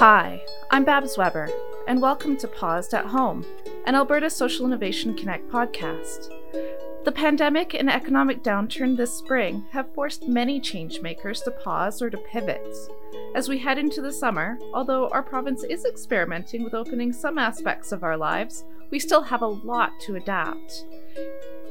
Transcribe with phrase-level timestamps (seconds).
[0.00, 1.50] Hi, I'm Babs Weber,
[1.86, 3.44] and welcome to Paused at Home,
[3.84, 6.30] an Alberta Social Innovation Connect podcast.
[7.04, 12.16] The pandemic and economic downturn this spring have forced many changemakers to pause or to
[12.16, 12.66] pivot.
[13.34, 17.92] As we head into the summer, although our province is experimenting with opening some aspects
[17.92, 20.86] of our lives, we still have a lot to adapt.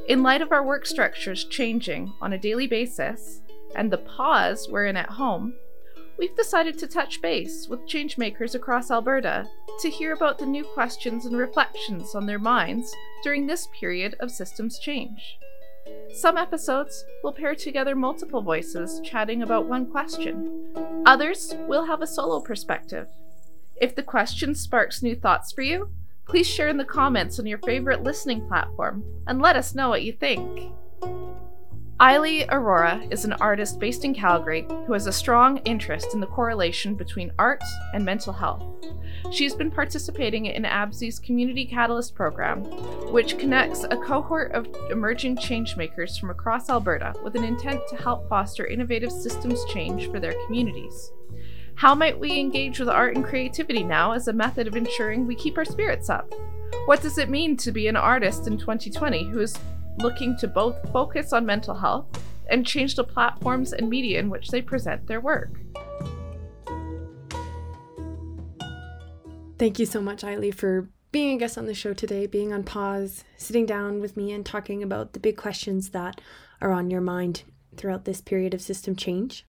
[0.06, 3.40] In light of our work structures changing on a daily basis,
[3.74, 5.54] and the pause we're in at home,
[6.20, 9.48] we've decided to touch base with changemakers across Alberta
[9.80, 14.30] to hear about the new questions and reflections on their minds during this period of
[14.30, 15.38] systems change.
[16.12, 20.74] Some episodes will pair together multiple voices chatting about one question.
[21.06, 23.08] Others will have a solo perspective.
[23.80, 25.90] If the question sparks new thoughts for you,
[26.26, 30.02] please share in the comments on your favorite listening platform and let us know what
[30.02, 30.70] you think.
[32.00, 36.26] Eily Aurora is an artist based in Calgary who has a strong interest in the
[36.26, 37.62] correlation between art
[37.92, 38.64] and mental health.
[39.30, 42.64] She's been participating in ABSI's Community Catalyst program,
[43.12, 48.26] which connects a cohort of emerging changemakers from across Alberta with an intent to help
[48.30, 51.12] foster innovative systems change for their communities.
[51.74, 55.34] How might we engage with art and creativity now as a method of ensuring we
[55.34, 56.32] keep our spirits up?
[56.86, 59.58] What does it mean to be an artist in 2020 who is
[60.02, 62.06] looking to both focus on mental health
[62.48, 65.60] and change the platforms and media in which they present their work.
[69.58, 72.64] Thank you so much, Eily, for being a guest on the show today, being on
[72.64, 76.20] pause, sitting down with me, and talking about the big questions that
[76.60, 77.42] are on your mind
[77.76, 79.44] throughout this period of system change.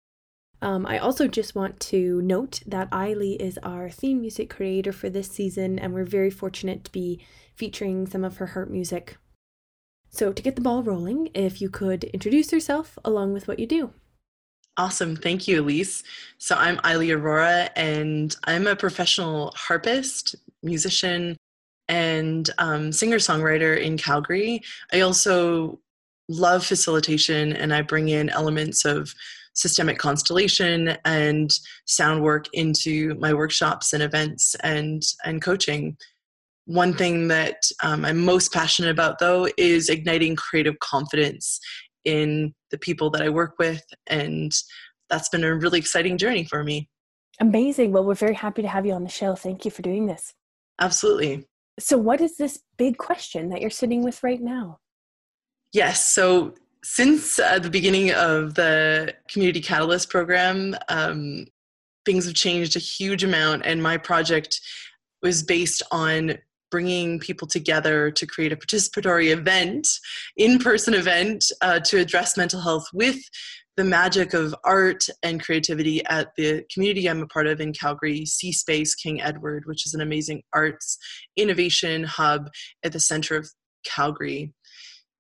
[0.62, 5.10] Um, I also just want to note that Eily is our theme music creator for
[5.10, 7.20] this season, and we're very fortunate to be
[7.54, 9.18] featuring some of her heart music
[10.18, 13.68] so, to get the ball rolling, if you could introduce yourself along with what you
[13.68, 13.92] do.
[14.76, 15.16] Awesome.
[15.16, 16.04] Thank you, Elise.
[16.40, 21.38] So, I'm Eily Aurora, and I'm a professional harpist, musician,
[21.88, 24.62] and um, singer songwriter in Calgary.
[24.92, 25.80] I also
[26.30, 29.14] love facilitation, and I bring in elements of
[29.54, 31.52] systemic constellation and
[31.86, 35.98] sound work into my workshops and events and and coaching
[36.68, 41.60] one thing that um, I'm most passionate about, though, is igniting creative confidence
[42.04, 43.82] in the people that I work with.
[44.08, 44.52] And
[45.10, 46.90] that's been a really exciting journey for me.
[47.40, 47.94] Amazing.
[47.94, 49.34] Well, we're very happy to have you on the show.
[49.34, 50.34] Thank you for doing this.
[50.80, 51.48] Absolutely.
[51.80, 54.80] So, what is this big question that you're sitting with right now?
[55.72, 56.04] Yes.
[56.04, 56.54] So,
[56.84, 61.46] since uh, the beginning of the Community Catalyst program, um,
[62.06, 64.60] things have changed a huge amount, and my project
[65.22, 66.38] was based on
[66.70, 69.88] bringing people together to create a participatory event,
[70.36, 73.20] in person event, uh, to address mental health with
[73.78, 78.26] the magic of art and creativity at the community I'm a part of in Calgary,
[78.26, 80.98] cSPACE King Edward, which is an amazing arts
[81.36, 82.50] innovation hub
[82.84, 83.50] at the center of
[83.86, 84.52] Calgary.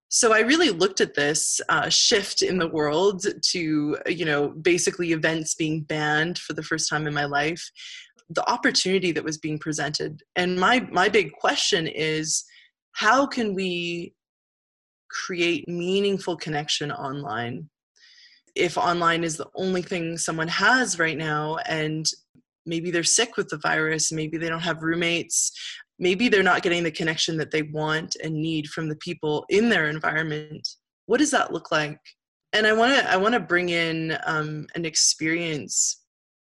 [0.10, 5.12] So I really looked at this uh, shift in the world to, you know, basically
[5.12, 7.70] events being banned for the first time in my life
[8.30, 10.24] the opportunity that was being presented.
[10.36, 12.44] And my my big question is
[12.94, 14.14] how can we
[15.10, 17.70] create meaningful connection online?
[18.56, 22.06] If online is the only thing someone has right now and
[22.66, 25.52] maybe they're sick with the virus, maybe they don't have roommates,
[26.00, 29.70] maybe they're not getting the connection that they want and need from the people in
[29.70, 30.68] their environment.
[31.06, 32.00] What does that look like?
[32.54, 36.02] And I want to I want to bring in um, an experience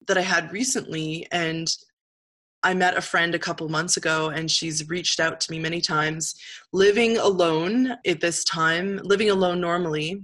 [0.08, 1.28] that I had recently.
[1.32, 1.74] And
[2.64, 5.82] I met a friend a couple months ago, and she's reached out to me many
[5.82, 6.36] times,
[6.72, 10.24] living alone at this time, living alone normally.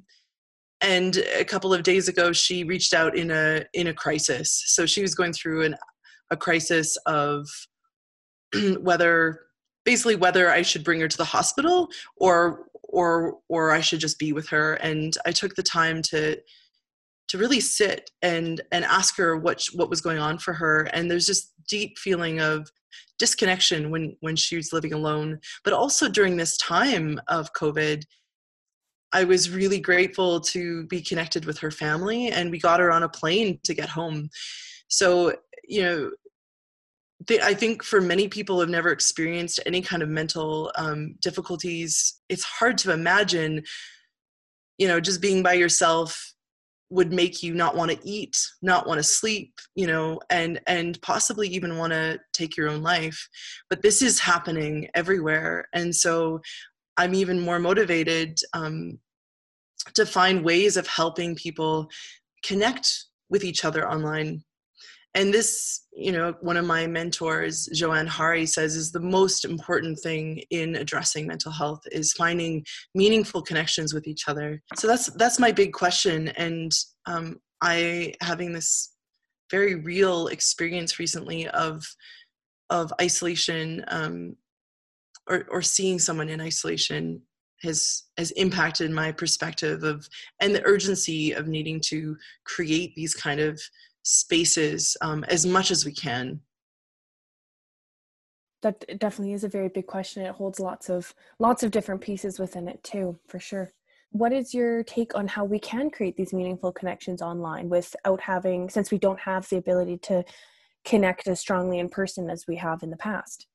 [0.81, 4.63] And a couple of days ago, she reached out in a in a crisis.
[4.67, 5.75] So she was going through an,
[6.29, 7.47] a crisis of
[8.79, 9.41] whether
[9.83, 14.19] basically whether I should bring her to the hospital or or or I should just
[14.19, 14.75] be with her.
[14.75, 16.37] And I took the time to
[17.29, 20.83] to really sit and and ask her what what was going on for her.
[20.93, 22.69] And there's this deep feeling of
[23.19, 25.39] disconnection when when she was living alone.
[25.63, 28.03] But also during this time of covid
[29.13, 33.03] i was really grateful to be connected with her family and we got her on
[33.03, 34.29] a plane to get home.
[34.89, 35.33] So
[35.67, 36.11] you know
[37.43, 42.21] I think for many people who have never experienced any kind of mental um, difficulties,
[42.29, 43.63] it's hard to imagine,
[44.77, 46.33] you know, just being by yourself
[46.89, 51.01] would make you not want to eat not want to sleep you know and and
[51.01, 53.27] possibly even want to take your own life.
[53.69, 56.41] But this is happening everywhere and so
[56.97, 58.97] i'm even more motivated um,
[59.93, 61.89] to find ways of helping people
[62.43, 64.43] connect with each other online
[65.17, 69.99] and this you know one of my mentors Johann Hari says is the most important
[69.99, 74.61] thing in addressing mental health is finding meaningful connections with each other.
[74.75, 76.29] So that's that's my big question.
[76.29, 76.71] And
[77.07, 78.93] um, i having this
[79.49, 81.83] very real experience recently of
[82.69, 84.35] of isolation um,
[85.27, 87.21] or, or seeing someone in isolation
[87.63, 90.07] has has impacted my perspective of
[90.41, 92.15] and the urgency of needing to
[92.45, 93.59] create these kind of
[94.07, 96.39] spaces um, as much as we can.
[98.61, 100.25] That definitely is a very big question.
[100.25, 103.73] It holds lots of lots of different pieces within it too for sure.
[104.11, 108.69] What is your take on how we can create these meaningful connections online without having
[108.69, 110.23] since we don't have the ability to
[110.85, 113.47] connect as strongly in person as we have in the past?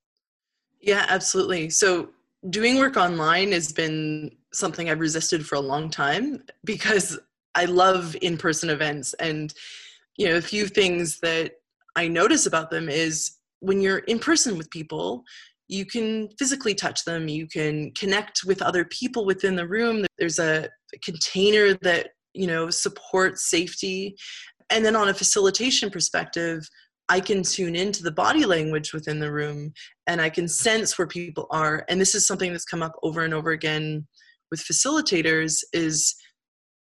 [0.79, 1.71] Yeah absolutely.
[1.71, 2.09] So
[2.49, 7.17] doing work online has been something i've resisted for a long time because
[7.55, 9.53] i love in-person events and
[10.17, 11.53] you know a few things that
[11.95, 15.23] i notice about them is when you're in person with people
[15.67, 20.39] you can physically touch them you can connect with other people within the room there's
[20.39, 20.69] a
[21.03, 24.15] container that you know supports safety.
[24.69, 26.67] And then on a facilitation perspective
[27.09, 29.73] i can tune into the body language within the room
[30.07, 31.85] and i can sense where people are.
[31.89, 34.07] And this is something that's come up over and over again
[34.51, 36.15] with facilitators is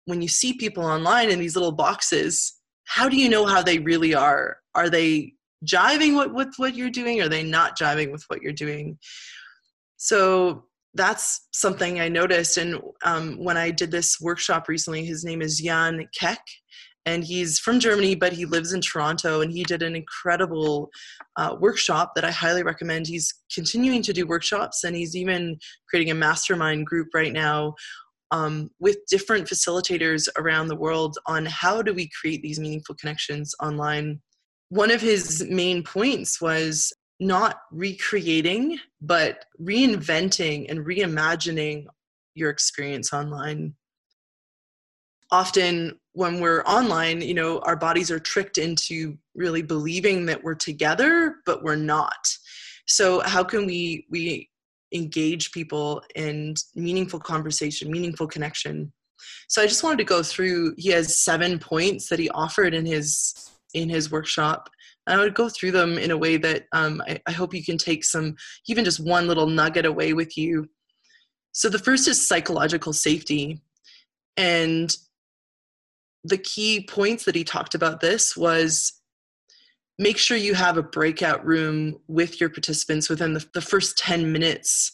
[0.06, 2.57] when you see people online in these little boxes
[2.88, 5.34] how do you know how they really are are they
[5.66, 7.20] jiving with, with what you're doing?
[7.20, 8.98] Are they not jiving with what you're doing?
[9.96, 10.64] So
[10.94, 12.56] that's something I noticed.
[12.56, 16.40] And um, when I did this workshop recently, his name is Jan Keck,
[17.06, 19.40] and he's from Germany, but he lives in Toronto.
[19.40, 20.90] And he did an incredible
[21.36, 23.06] uh, workshop that I highly recommend.
[23.06, 25.58] He's continuing to do workshops, and he's even
[25.90, 27.74] creating a mastermind group right now
[28.30, 33.54] um, with different facilitators around the world on how do we create these meaningful connections
[33.62, 34.20] online
[34.70, 41.86] one of his main points was not recreating, but reinventing and reimagining
[42.34, 43.74] your experience online.
[45.30, 50.54] Often, when we're online, you know, our bodies are tricked into really believing that we're
[50.54, 52.28] together, but we're not.
[52.86, 54.48] So, how can we we
[54.92, 58.92] engage people in meaningful conversation, meaningful connection?
[59.48, 60.74] So, I just wanted to go through.
[60.78, 64.70] He has seven points that he offered in his in his workshop.
[65.06, 67.64] And I would go through them in a way that um, I, I hope you
[67.64, 68.36] can take some,
[68.66, 70.68] even just one little nugget away with you.
[71.52, 73.62] So the first is psychological safety.
[74.36, 74.94] And
[76.24, 78.97] the key points that he talked about this was
[79.98, 84.30] make sure you have a breakout room with your participants within the, the first 10
[84.30, 84.92] minutes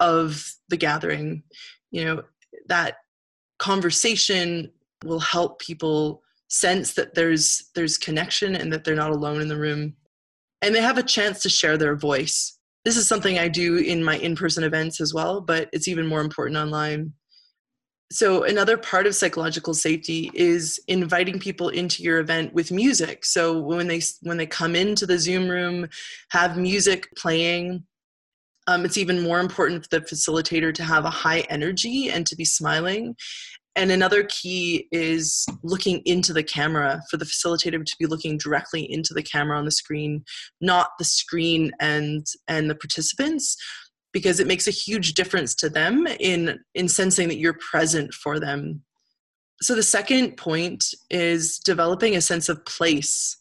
[0.00, 1.42] of the gathering.
[1.90, 2.22] You know,
[2.68, 2.96] that
[3.58, 4.70] conversation
[5.04, 9.58] will help people sense that there's there's connection and that they're not alone in the
[9.58, 9.94] room.
[10.62, 12.58] And they have a chance to share their voice.
[12.84, 16.22] This is something i do in my in-person events as well but it's even more
[16.22, 17.12] important online
[18.10, 23.24] so another part of psychological safety is inviting people into your event with music.
[23.24, 25.88] So when they when they come into the zoom room
[26.30, 27.84] have music playing
[28.66, 32.36] um, it's even more important for the facilitator to have a high energy and to
[32.36, 33.16] be smiling.
[33.76, 38.82] And another key is looking into the camera for the facilitator to be looking directly
[38.92, 40.24] into the camera on the screen
[40.60, 43.56] not the screen and and the participants
[44.12, 48.40] because it makes a huge difference to them in in sensing that you're present for
[48.40, 48.82] them.
[49.60, 53.36] So the second point is developing a sense of place.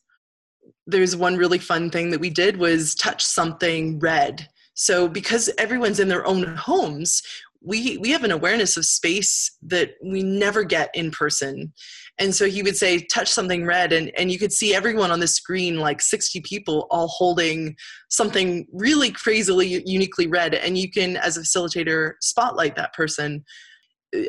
[0.88, 4.48] There's one really fun thing that we did was touch something red.
[4.74, 7.22] So because everyone's in their own homes
[7.62, 11.74] we we have an awareness of space that we never get in person
[12.20, 15.20] and so he would say touch something red and and you could see everyone on
[15.20, 17.76] the screen like 60 people all holding
[18.10, 23.44] something really crazily uniquely red and you can as a facilitator spotlight that person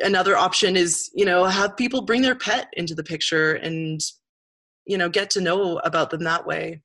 [0.03, 4.01] another option is you know have people bring their pet into the picture and
[4.85, 6.81] you know get to know about them that way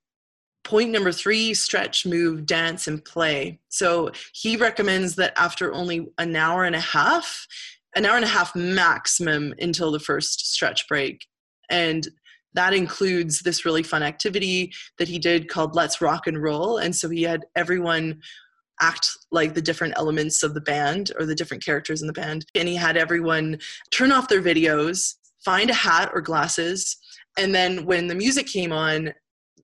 [0.65, 3.61] Point number three stretch, move, dance, and play.
[3.69, 7.47] So he recommends that after only an hour and a half,
[7.97, 11.27] an hour and a half maximum until the first stretch break.
[11.71, 12.07] And
[12.55, 16.79] that includes this really fun activity that he did called Let's Rock and Roll.
[16.79, 18.21] And so he had everyone
[18.81, 22.45] act like the different elements of the band or the different characters in the band.
[22.55, 23.59] And he had everyone
[23.93, 26.97] turn off their videos, find a hat or glasses,
[27.37, 29.13] and then when the music came on,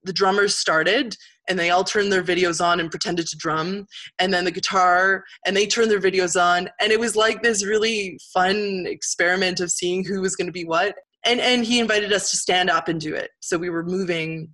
[0.04, 1.16] the drummers started
[1.50, 3.86] and they all turned their videos on and pretended to drum
[4.18, 7.66] and then the guitar and they turned their videos on and it was like this
[7.66, 10.94] really fun experiment of seeing who was going to be what
[11.26, 14.48] and and he invited us to stand up and do it so we were moving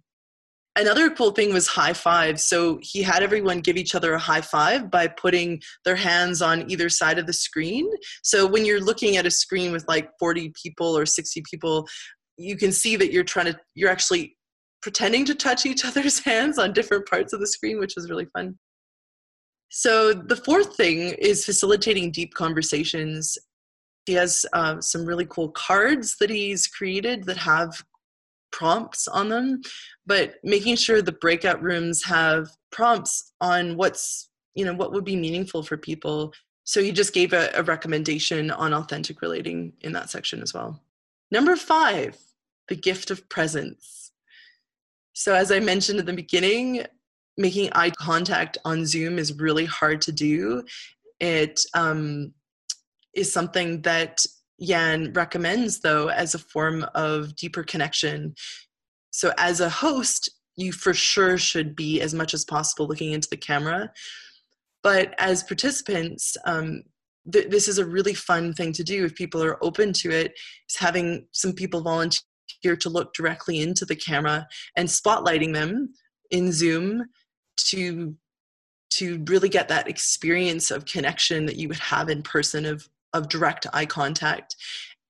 [0.77, 2.39] another cool thing was high five.
[2.39, 6.71] So he had everyone give each other a high five by putting their hands on
[6.71, 7.91] either side of the screen.
[8.23, 11.89] So when you're looking at a screen with like 40 people or 60 people,
[12.37, 14.36] you can see that you're trying to, you're actually
[14.87, 18.27] pretending to touch each other's hands on different parts of the screen, which was really
[18.27, 18.57] fun.
[19.69, 23.37] So the fourth thing is facilitating deep conversations.
[24.05, 27.83] He has uh, some really cool cards that he's created that have
[28.53, 29.61] prompts on them,
[30.07, 35.17] but making sure the breakout rooms have prompts on what's, you know, what would be
[35.17, 36.33] meaningful for people.
[36.63, 40.81] So he just gave a, a recommendation on authentic relating in that section as well.
[41.33, 42.17] Number five,
[42.69, 44.06] the gift of presence.
[45.19, 46.85] So, as I mentioned at the beginning,
[47.39, 50.63] making eye contact on Zoom is really hard to do.
[51.21, 52.35] It um,
[53.15, 54.21] is something that
[54.61, 58.35] Jan recommends, though, as a form of deeper connection.
[59.11, 63.29] So, as a host, you for sure should be as much as possible looking into
[63.31, 63.91] the camera.
[64.83, 66.83] But as participants, um,
[67.33, 70.35] th- this is a really fun thing to do if people are open to it.
[70.69, 72.21] Is having some people volunteer
[72.63, 75.93] to look directly into the camera and spotlighting them
[76.31, 77.05] in Zoom
[77.69, 78.15] to
[78.89, 83.29] to really get that experience of connection that you would have in person of of
[83.29, 84.57] direct eye contact.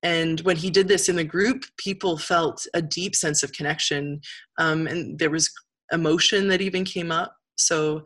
[0.02, 4.20] And when he did this in the group, people felt a deep sense of connection,
[4.58, 5.50] um, and there was
[5.92, 7.34] emotion that even came up.
[7.56, 8.04] So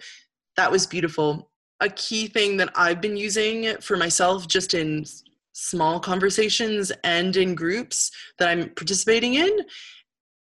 [0.56, 1.50] that was beautiful.
[1.80, 5.04] A key thing that I've been using for myself, just in
[5.52, 9.50] small conversations and in groups that I'm participating in,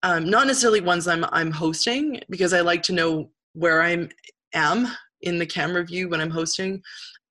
[0.03, 4.09] um, not necessarily ones I'm I'm hosting, because I like to know where I am
[4.53, 4.87] am
[5.21, 6.81] in the camera view when I'm hosting,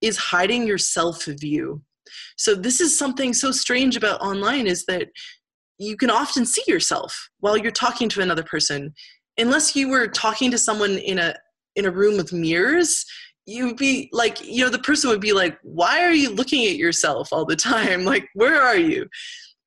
[0.00, 1.82] is hiding your self view.
[2.36, 5.08] So this is something so strange about online is that
[5.78, 8.92] you can often see yourself while you're talking to another person.
[9.38, 11.34] Unless you were talking to someone in a
[11.76, 13.04] in a room with mirrors,
[13.48, 16.76] you'd be like, you know, the person would be like, why are you looking at
[16.76, 18.04] yourself all the time?
[18.04, 19.08] Like, where are you?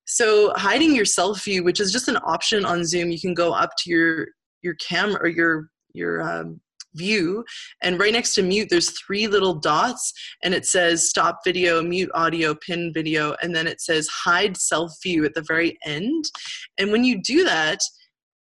[0.05, 3.53] So hiding your self view, which is just an option on Zoom, you can go
[3.53, 4.27] up to your
[4.61, 6.61] your camera or your your um,
[6.95, 7.43] view
[7.81, 10.11] and right next to mute there's three little dots
[10.43, 14.91] and it says stop video mute audio pin video and then it says hide self
[15.01, 16.25] view at the very end
[16.77, 17.79] and when you do that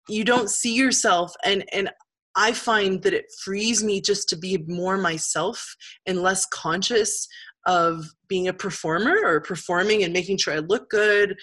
[0.09, 1.88] you don't see yourself and and
[2.37, 5.76] i find that it frees me just to be more myself
[6.07, 7.26] and less conscious
[7.67, 11.37] of being a performer or performing and making sure i look good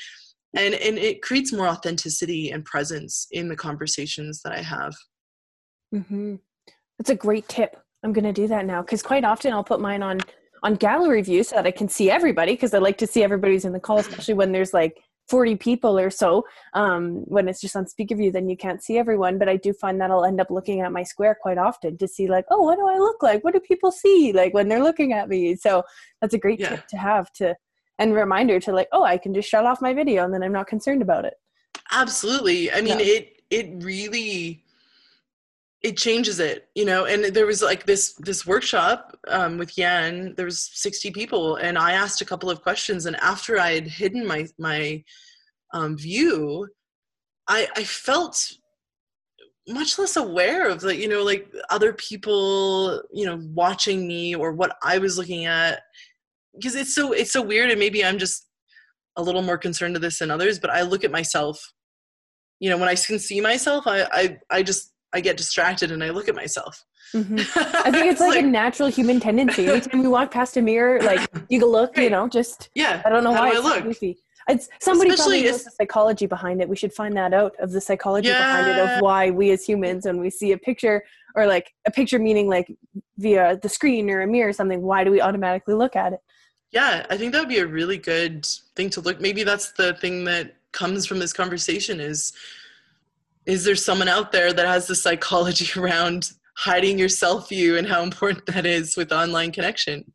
[0.56, 4.94] and and it creates more authenticity and presence in the conversations that i have
[5.94, 6.36] mm-hmm.
[7.02, 7.78] That's a great tip.
[8.04, 10.20] I'm going to do that now because quite often I'll put mine on
[10.62, 13.54] on gallery view so that I can see everybody because I like to see everybody
[13.54, 16.46] who's in the call, especially when there's like 40 people or so.
[16.74, 19.40] Um, when it's just on speaker view, then you can't see everyone.
[19.40, 22.08] But I do find that I'll end up looking at my square quite often to
[22.08, 23.42] see like, oh, what do I look like?
[23.46, 25.56] What do people see like when they're looking at me?
[25.56, 25.84] So
[26.20, 26.70] that's a great yeah.
[26.70, 27.56] tip to have to
[27.98, 30.52] and reminder to like, oh, I can just shut off my video and then I'm
[30.52, 31.36] not concerned about it.
[31.94, 32.70] Absolutely.
[32.70, 34.61] I mean, it it really
[35.84, 37.06] it changes it you know?
[37.06, 41.78] And there was like this this workshop um, with Jan there was 60 people and
[41.78, 45.04] i asked a couple of questions and after i had hidden my my
[45.74, 46.68] um, view
[47.48, 48.52] i i felt
[49.68, 54.52] much less aware of the you know like other people you know watching me or
[54.52, 55.82] what i was looking at.
[56.56, 58.48] Because it's so it's so weird and maybe i'm just
[59.18, 61.60] a little more concerned to this than others but i look at myself.
[62.60, 66.04] You know when i can see myself i i, I just I get distracted and
[66.04, 66.86] I look at myself.
[67.14, 67.38] Mm-hmm.
[67.86, 69.68] I think it's like, like, a natural human tendency.
[69.68, 72.04] Anytime we walk past a mirror, like you go look, right.
[72.04, 73.02] you know, just yeah.
[73.06, 73.98] I don't know How why do I look?
[74.50, 76.70] It's somebody Especially probably knows the psychology behind it.
[76.70, 78.40] We should find that out of the psychology yeah.
[78.40, 81.04] behind it of why we as humans, when we see a picture
[81.36, 82.74] or like a picture meaning like
[83.18, 86.20] via the screen or a mirror or something, why do we automatically look at it?
[86.72, 89.20] Yeah, I think that would be a really good thing to look.
[89.22, 92.34] Maybe that's the thing that comes from this conversation is
[93.46, 97.88] is there someone out there that has the psychology around hiding your self view and
[97.88, 100.12] how important that is with online connection?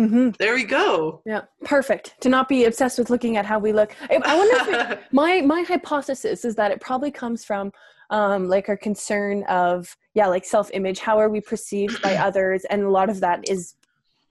[0.00, 0.30] Mm-hmm.
[0.40, 1.22] there we go.
[1.24, 2.20] Yeah perfect.
[2.22, 3.94] To not be obsessed with looking at how we look.
[4.10, 7.70] I wonder if it, my my hypothesis is that it probably comes from
[8.10, 12.64] um, like our concern of yeah like self image how are we perceived by others?
[12.70, 13.74] And a lot of that is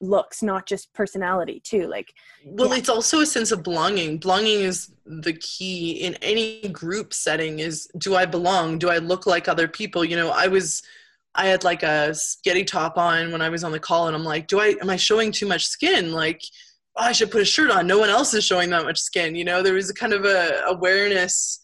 [0.03, 2.13] looks not just personality too like
[2.45, 2.75] well yeah.
[2.75, 4.17] it's also a sense of belonging.
[4.17, 8.77] Belonging is the key in any group setting is do i belong?
[8.77, 10.03] Do i look like other people?
[10.03, 10.83] You know i was
[11.36, 14.24] i had like a sketty top on when i was on the call and i'm
[14.24, 16.12] like do i am i showing too much skin?
[16.12, 16.41] Like
[16.98, 17.88] oh, i should put a shirt on.
[17.88, 19.36] No one else is showing that much skin.
[19.36, 21.60] You know there was a kind of a awareness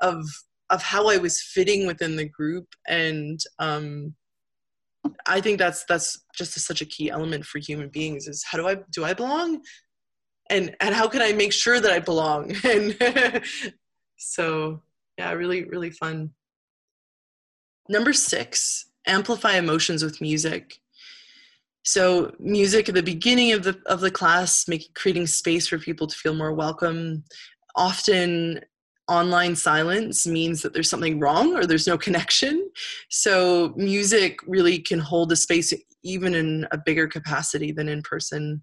[0.00, 0.24] of
[0.70, 4.14] of how I was fitting within the group and um,
[5.26, 8.58] I think that's that's just a, such a key element for human beings is how
[8.58, 9.62] do I do I belong?
[10.48, 12.54] And and how can I make sure that I belong?
[12.64, 13.42] And
[14.18, 14.82] so
[15.18, 16.30] yeah really really fun.
[17.88, 20.80] Number 6 amplify emotions with music.
[21.82, 26.06] So music at the beginning of the of the class making creating space for people
[26.06, 27.24] to feel more welcome.
[27.74, 28.60] Often
[29.10, 32.70] online silence means that there's something wrong or there's no connection.
[33.10, 38.62] So music really can hold a space even in a bigger capacity than in person.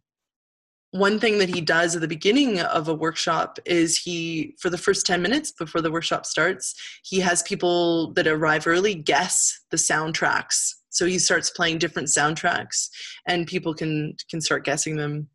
[0.92, 4.78] One thing that he does at the beginning of a workshop is he, for the
[4.78, 6.74] first 10 minutes before the workshop starts,
[7.04, 10.72] he has people that arrive early guess the soundtracks.
[10.90, 12.88] So he starts playing different soundtracks
[13.28, 15.28] and people can can start guessing them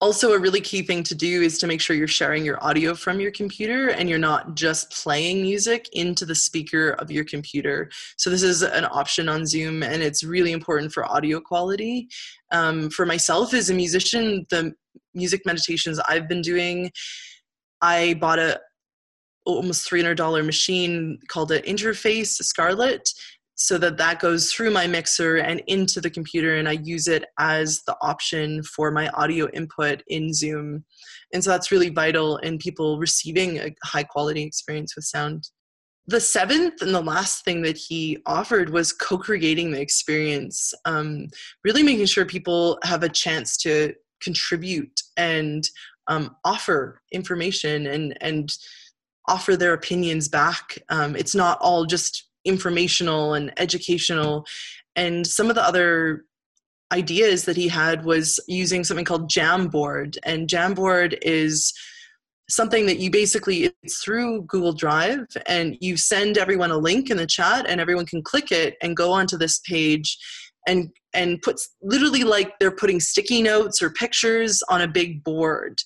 [0.00, 2.94] also a really key thing to do is to make sure you're sharing your audio
[2.94, 7.90] from your computer and you're not just playing music into the speaker of your computer.
[8.18, 12.08] So this is an option on zoom and it's really important for audio quality.
[12.50, 14.74] Um, for myself as a musician the
[15.14, 16.90] music meditations i've been doing
[17.80, 18.60] i bought a
[19.46, 23.10] almost $300 machine called an interface scarlett
[23.56, 27.24] so that that goes through my mixer and into the computer and i use it
[27.38, 30.84] as the option for my audio input in zoom.
[31.32, 35.48] And so that's really vital in people receiving a high quality experience with sound.
[36.06, 41.28] The seventh and the last thing that he offered was co-creating the experience um,
[41.64, 45.68] really making sure people have a chance to contribute and
[46.08, 48.52] um, offer information and and
[49.26, 50.78] offer their opinions back.
[50.90, 54.46] Um, it's not all just informational and educational.
[54.96, 56.24] And some of the other
[56.92, 60.16] ideas that he had was using something called Jamboard.
[60.24, 61.72] And Jamboard is
[62.48, 67.16] something that you basically it's through Google Drive and you send everyone a link in
[67.16, 70.18] the chat and everyone can click it and go onto this page
[70.66, 75.78] and and puts literally like they're putting sticky notes or pictures on a big board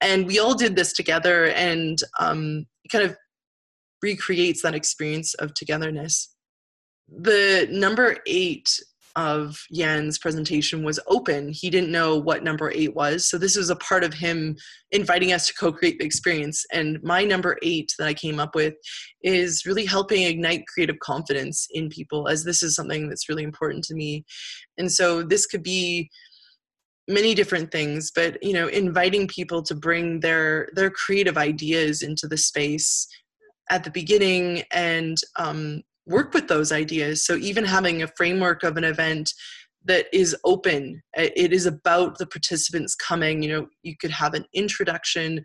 [0.00, 3.16] and we all did this together and um, kind of
[4.02, 6.34] recreates that experience of togetherness.
[7.08, 8.68] The number eight
[9.16, 11.48] of Jan's presentation was open.
[11.48, 13.28] He didn't know what number eight was.
[13.28, 14.56] So this was a part of him
[14.92, 16.64] inviting us to co-create the experience.
[16.72, 18.74] And my number eight that I came up with
[19.22, 23.82] is really helping ignite creative confidence in people as this is something that's really important
[23.84, 24.24] to me.
[24.76, 26.10] And so this could be
[27.08, 32.28] many different things, but you know, inviting people to bring their their creative ideas into
[32.28, 33.08] the space
[33.70, 37.24] at the beginning and um, work with those ideas.
[37.24, 39.32] So even having a framework of an event
[39.84, 43.42] that is open, it is about the participants coming.
[43.42, 45.42] You know, you could have an introduction,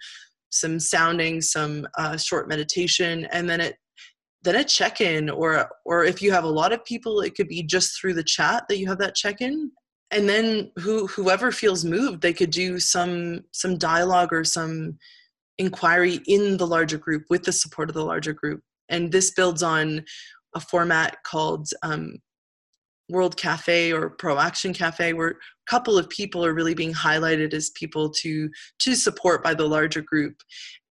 [0.49, 3.75] some sounding, some uh, short meditation, and then it
[4.43, 7.63] then a check-in or or if you have a lot of people it could be
[7.63, 9.71] just through the chat that you have that check-in
[10.11, 14.97] and then who whoever feels moved they could do some some dialogue or some
[15.57, 18.61] inquiry in the larger group with the support of the larger group.
[18.89, 20.03] And this builds on
[20.55, 22.17] a format called um,
[23.09, 25.35] World Cafe or Pro Action Cafe, where a
[25.67, 30.01] couple of people are really being highlighted as people to to support by the larger
[30.01, 30.35] group.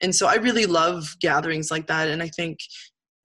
[0.01, 2.59] And so I really love gatherings like that, and I think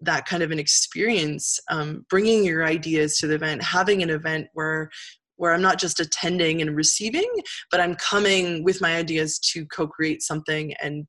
[0.02, 4.48] that kind of an experience, um, bringing your ideas to the event, having an event
[4.54, 4.90] where
[5.38, 7.30] where I'm not just attending and receiving,
[7.70, 11.06] but I'm coming with my ideas to co-create something and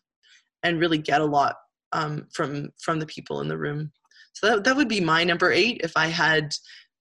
[0.63, 1.57] and really get a lot
[1.93, 3.93] um, from from the people in the room.
[4.33, 6.55] So that that would be my number eight if I had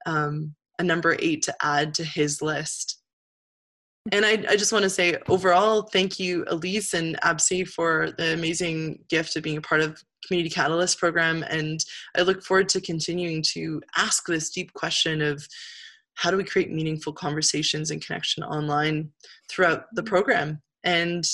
[0.05, 3.01] um, a number eight to add to his list.
[4.11, 8.33] And I, I just want to say overall, thank you, Elise and Absi, for the
[8.33, 11.43] amazing gift of being a part of Community Catalyst program.
[11.49, 11.83] And
[12.15, 15.45] I look forward to continuing to ask this deep question of
[16.15, 19.11] how do we create meaningful conversations and connection online
[19.49, 20.61] throughout the program.
[20.83, 21.27] And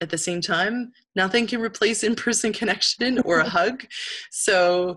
[0.00, 3.84] at the same time, nothing can replace in person connection or a hug.
[4.30, 4.96] So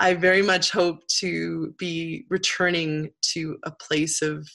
[0.00, 4.48] I very much hope to be returning to a place of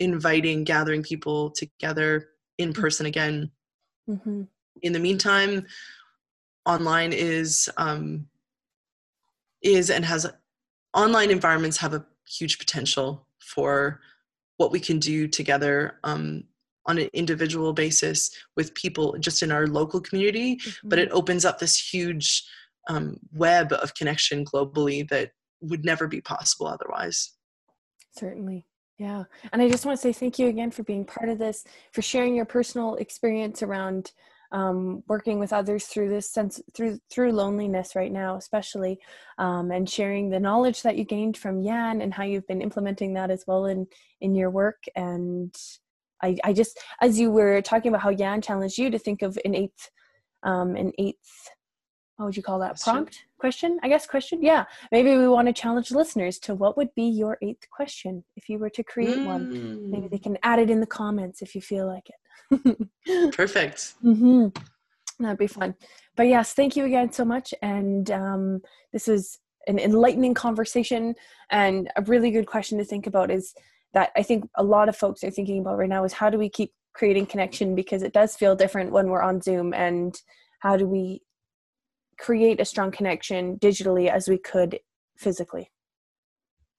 [0.00, 2.28] inviting, gathering people together
[2.58, 2.80] in mm-hmm.
[2.80, 3.50] person again.
[4.08, 4.42] Mm-hmm.
[4.82, 5.66] In the meantime,
[6.66, 8.26] online is um,
[9.62, 10.26] is and has
[10.94, 14.00] online environments have a huge potential for
[14.56, 16.44] what we can do together um,
[16.86, 20.88] on an individual basis with people just in our local community, mm-hmm.
[20.88, 22.44] but it opens up this huge
[22.88, 27.32] um, web of connection globally that would never be possible otherwise.
[28.16, 28.66] Certainly.
[28.98, 29.24] Yeah.
[29.52, 32.02] And I just want to say thank you again for being part of this, for
[32.02, 34.12] sharing your personal experience around
[34.52, 39.00] um, working with others through this sense through through loneliness right now especially
[39.38, 43.14] um, and sharing the knowledge that you gained from Jan and how you've been implementing
[43.14, 43.86] that as well in
[44.20, 45.54] in your work and
[46.22, 49.38] i i just as you were talking about how Jan challenged you to think of
[49.44, 49.90] an eighth
[50.42, 51.50] um, an eighth
[52.22, 52.76] what would you call that?
[52.76, 52.92] Question.
[52.92, 53.24] prompt?
[53.38, 53.80] Question?
[53.82, 54.42] I guess question?
[54.42, 54.64] Yeah.
[54.92, 58.58] Maybe we want to challenge listeners to what would be your eighth question if you
[58.58, 59.26] were to create mm.
[59.26, 59.90] one.
[59.90, 60.22] Maybe they mm.
[60.22, 63.32] can add it in the comments if you feel like it.
[63.36, 63.94] Perfect.
[64.04, 64.48] Mm-hmm.
[65.18, 65.74] that'd be fun.
[66.14, 67.52] But yes thank you again so much.
[67.60, 68.60] And um,
[68.92, 71.14] this is an enlightening conversation.
[71.50, 73.54] And a really good question to think about is
[73.94, 76.38] that i think a lot of folks are thinking about right now is how do
[76.38, 80.20] we keep creating connection because it does feel different when we're on zoom and
[80.60, 81.22] how do we
[82.22, 84.78] create a strong connection digitally as we could
[85.18, 85.70] physically.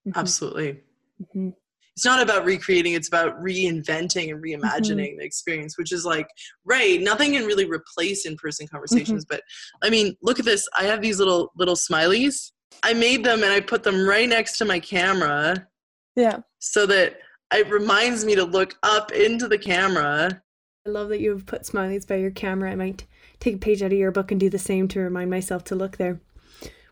[0.08, 0.18] Mm-hmm.
[0.18, 0.80] Absolutely.
[1.22, 1.50] Mm-hmm.
[1.96, 5.18] It's not about recreating, it's about reinventing and reimagining mm-hmm.
[5.18, 6.26] the experience, which is like,
[6.64, 9.24] right, nothing can really replace in person conversations.
[9.24, 9.36] Mm-hmm.
[9.36, 9.42] But
[9.86, 10.68] I mean, look at this.
[10.76, 12.50] I have these little little smileys.
[12.82, 15.68] I made them and I put them right next to my camera.
[16.16, 16.38] Yeah.
[16.58, 17.18] So that
[17.52, 20.42] it reminds me to look up into the camera.
[20.86, 22.70] I love that you've put smileys by your camera.
[22.70, 23.06] I might
[23.40, 25.74] take a page out of your book and do the same to remind myself to
[25.74, 26.20] look there.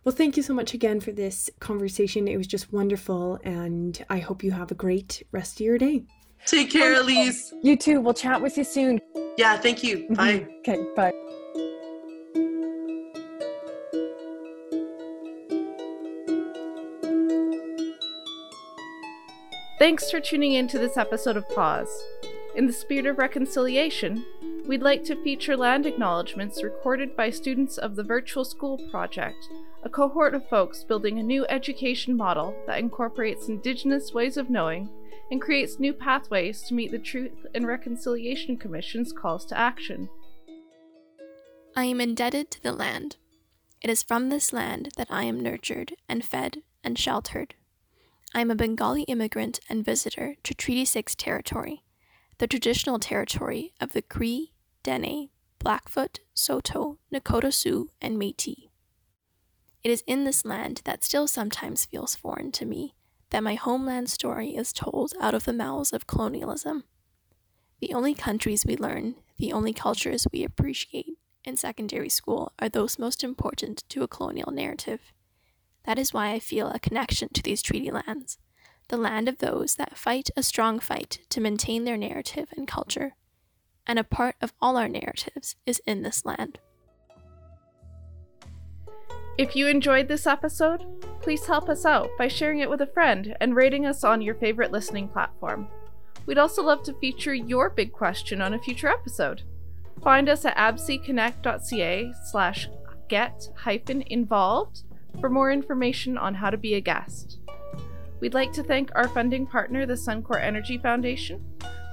[0.05, 2.27] Well, thank you so much again for this conversation.
[2.27, 6.05] It was just wonderful, and I hope you have a great rest of your day.
[6.47, 7.53] Take care, Elise.
[7.63, 8.01] You too.
[8.01, 9.01] We'll chat with you soon.
[9.37, 10.09] Yeah, thank you.
[10.17, 10.49] Bye.
[10.61, 11.13] okay, bye.
[19.83, 22.05] Thanks for tuning in to this episode of Pause.
[22.55, 24.25] In the spirit of reconciliation,
[24.65, 29.49] We'd like to feature land acknowledgements recorded by students of the Virtual School Project,
[29.83, 34.89] a cohort of folks building a new education model that incorporates Indigenous ways of knowing
[35.33, 40.09] and creates new pathways to meet the Truth and Reconciliation Commission's calls to action.
[41.75, 43.17] I am indebted to the land.
[43.81, 47.57] It is from this land that I am nurtured and fed and sheltered.
[48.35, 51.85] I am a Bengali immigrant and visitor to Treaty 6 territory,
[52.39, 58.69] the traditional territory of the Cree, Dene, Blackfoot, Saulteaux, Nakota Sioux, and Metis.
[59.85, 62.95] It is in this land that still sometimes feels foreign to me
[63.31, 66.85] that my homeland story is told out of the mouths of colonialism.
[67.81, 72.99] The only countries we learn, the only cultures we appreciate in secondary school are those
[72.99, 75.01] most important to a colonial narrative.
[75.85, 78.39] That is why I feel a connection to these treaty lands,
[78.89, 83.15] the land of those that fight a strong fight to maintain their narrative and culture
[83.87, 86.59] and a part of all our narratives is in this land.
[89.39, 90.85] If you enjoyed this episode,
[91.21, 94.35] please help us out by sharing it with a friend and rating us on your
[94.35, 95.69] favorite listening platform.
[96.27, 99.43] We'd also love to feature your big question on a future episode.
[100.03, 102.69] Find us at absiconnect.ca slash
[103.09, 104.83] get hyphen involved
[105.21, 107.39] for more information on how to be a guest.
[108.21, 111.45] We'd like to thank our funding partner, the Suncor Energy Foundation,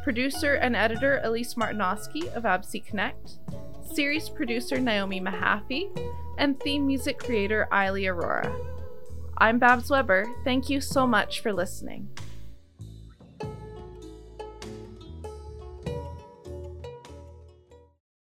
[0.03, 3.39] producer and editor Elise Martinowski of ABSI Connect,
[3.93, 5.89] series producer Naomi Mahaffey,
[6.37, 8.55] and theme music creator Eily Aurora.
[9.37, 10.27] I'm Babs Weber.
[10.43, 12.09] Thank you so much for listening.